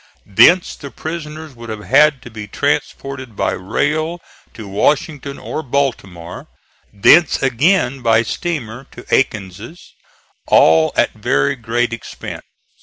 [0.25, 4.19] Thence the prisoners would have had to be transported by rail
[4.55, 6.47] to Washington or Baltimore;
[6.91, 9.93] thence again by steamer to Aiken's
[10.47, 12.41] all at very great expense.